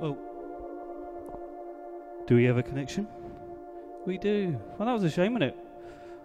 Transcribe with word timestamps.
Well, 0.00 0.16
do 2.26 2.36
we 2.36 2.44
have 2.44 2.56
a 2.56 2.62
connection? 2.62 3.08
We 4.06 4.16
do. 4.18 4.58
Well, 4.78 4.86
that 4.86 4.92
was 4.92 5.02
a 5.02 5.10
shame, 5.10 5.34
wasn't 5.34 5.54
it? 5.54 5.56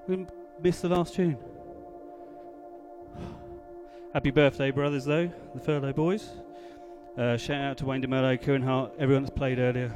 We 0.08 0.28
missed 0.62 0.84
the 0.84 0.90
last 0.90 1.16
tune. 1.16 1.38
Happy 4.14 4.30
birthday, 4.30 4.70
brothers, 4.70 5.06
though, 5.06 5.32
the 5.56 5.60
Furlough 5.60 5.94
Boys. 5.94 6.30
Uh, 7.18 7.36
shout 7.38 7.62
out 7.62 7.78
to 7.78 7.86
Wayne 7.86 8.04
DeMello, 8.04 8.40
Kieran 8.40 8.62
Hart, 8.62 8.92
everyone 9.00 9.24
that's 9.24 9.36
played 9.36 9.58
earlier. 9.58 9.96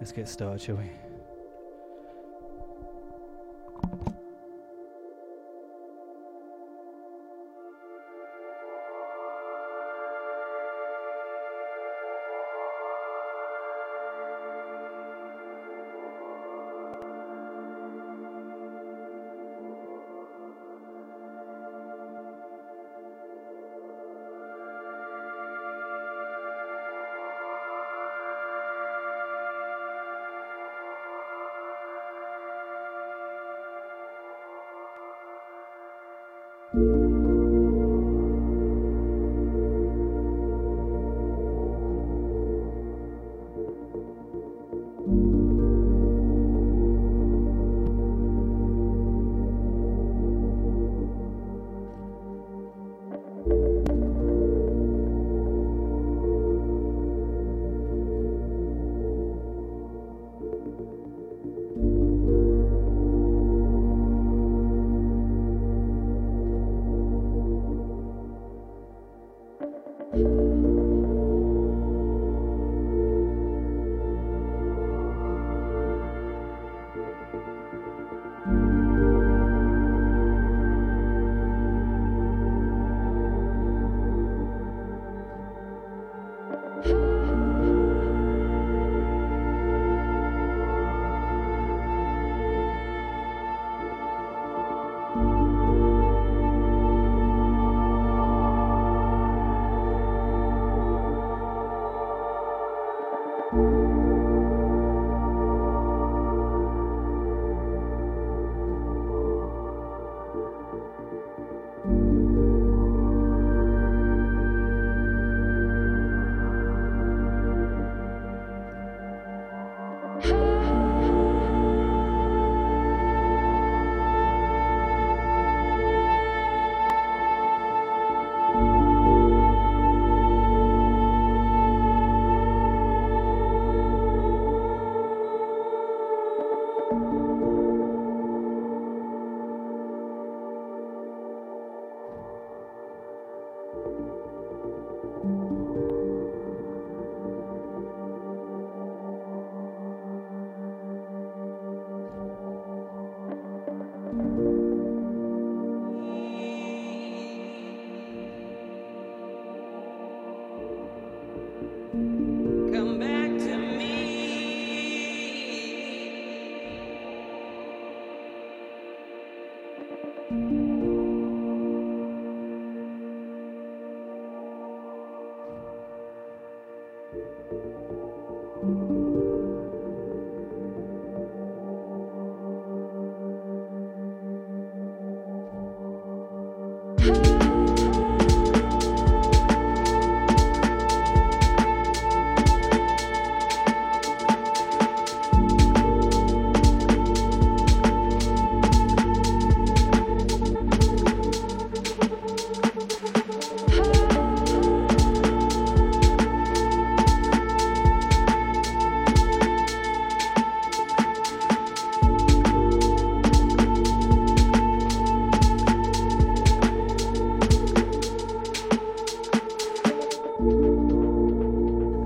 Let's 0.00 0.10
get 0.10 0.28
started, 0.28 0.60
shall 0.60 0.76
we? 0.76 0.90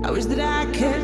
I 0.09 0.11
wish 0.11 0.25
that 0.25 0.39
I 0.39 0.65
could. 0.71 0.98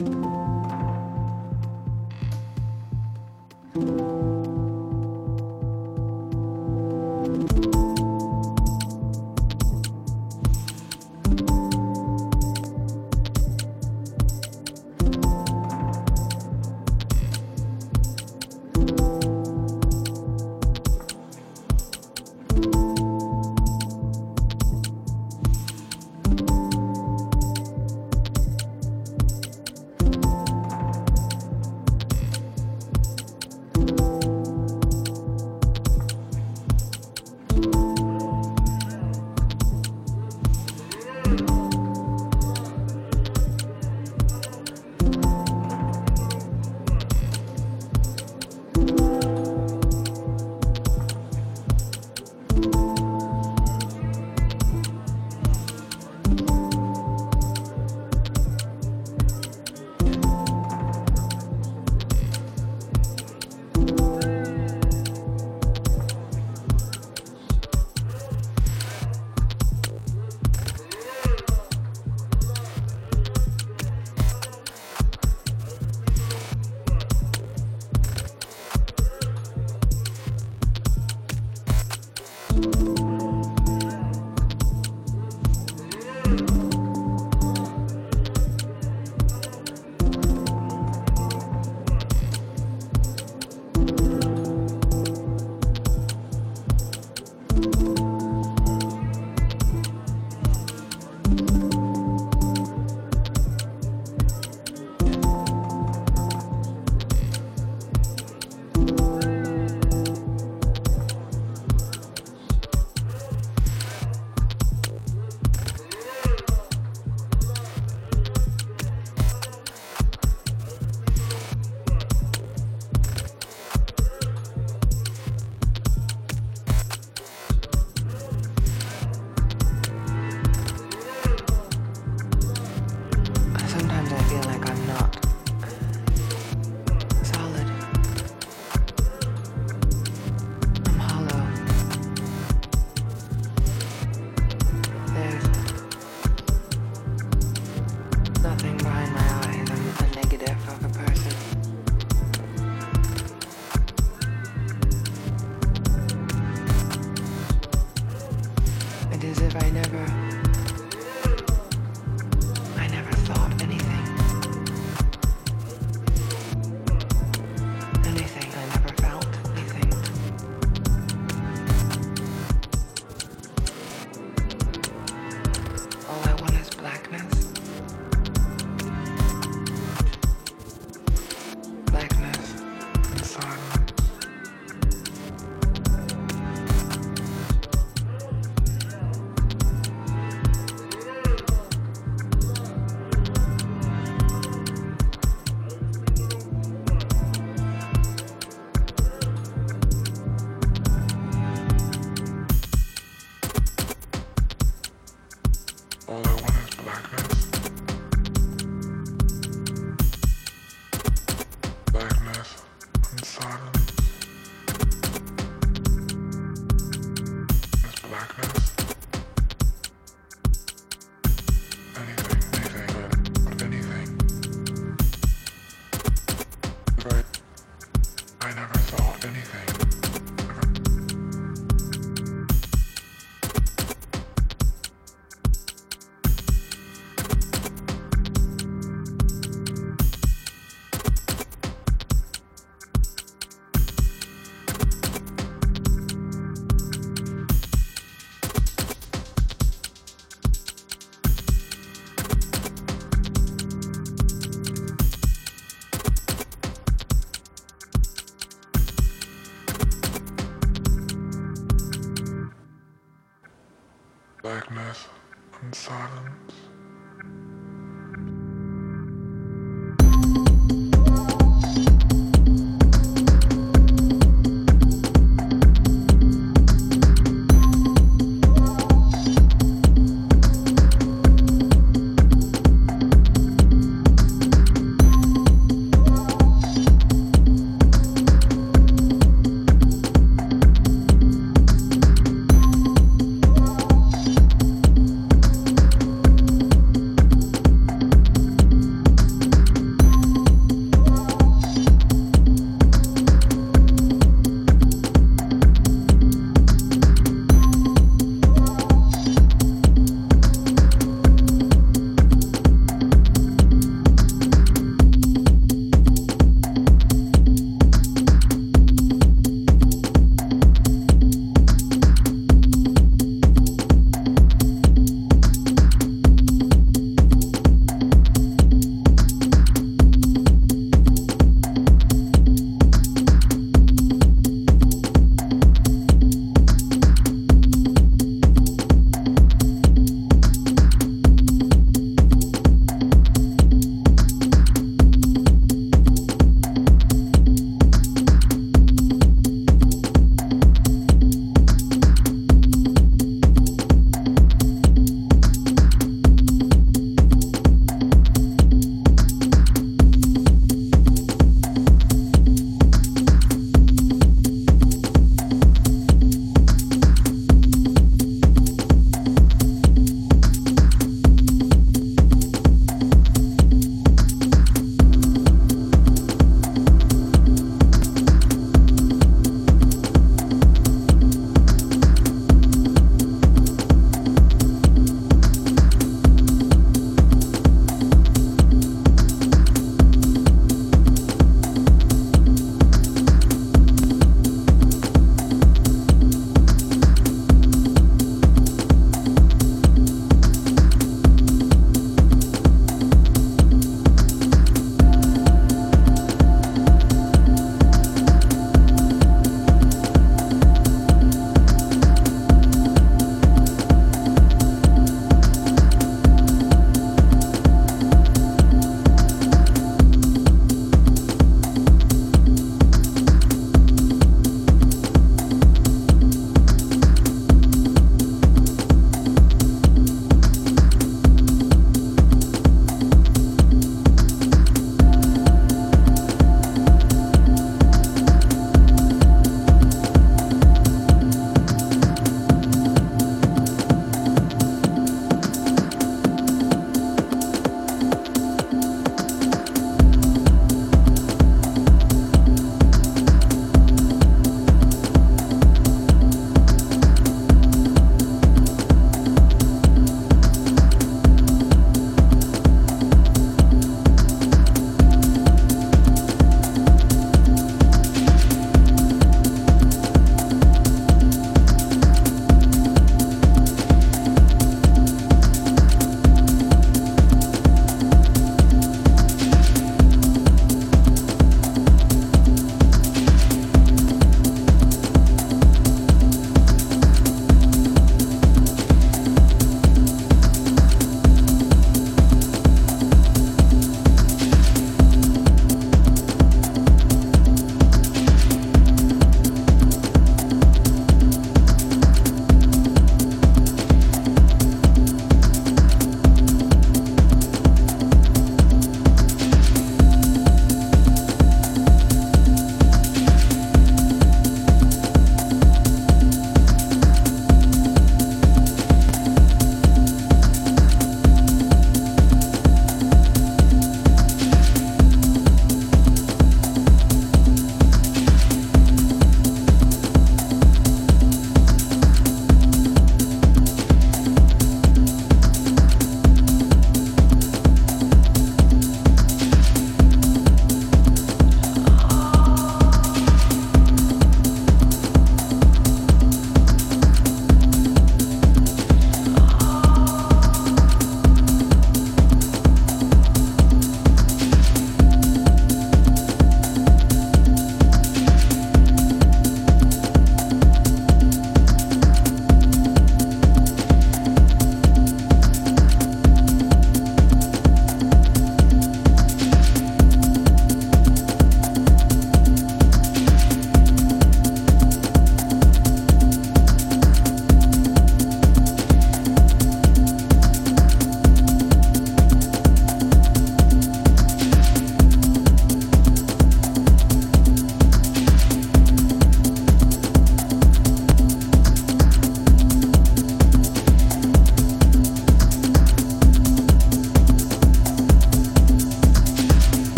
Thank 0.00 0.29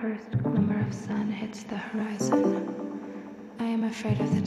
first 0.00 0.42
glimmer 0.42 0.80
of 0.80 0.94
sun 0.94 1.30
hits 1.30 1.62
the 1.64 1.76
horizon, 1.76 2.98
I 3.58 3.64
am 3.64 3.84
afraid 3.84 4.18
of 4.18 4.34
the 4.34 4.39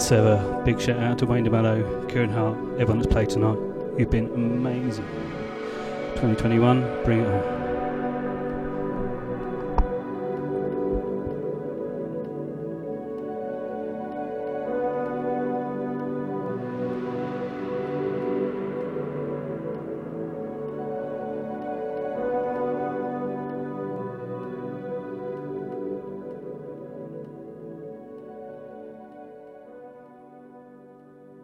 Matt 0.02 0.08
Sever. 0.08 0.62
Big 0.64 0.80
shout 0.80 0.98
out 0.98 1.18
to 1.18 1.26
Wayne 1.26 1.46
DeMello, 1.46 2.08
Kieran 2.08 2.30
Hart, 2.30 2.58
everyone 2.72 2.98
that's 2.98 3.12
played 3.12 3.30
tonight. 3.30 3.56
You've 3.96 4.10
been 4.10 4.26
amazing. 4.34 5.06
2021, 6.16 7.04
bring 7.04 7.20
it 7.20 7.26
on. 7.28 7.61